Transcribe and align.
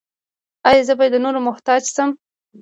ایا 0.69 0.81
زه 0.87 0.93
به 0.99 1.05
د 1.13 1.15
نورو 1.23 1.39
محتاج 1.47 1.81
شم؟ 1.95 2.09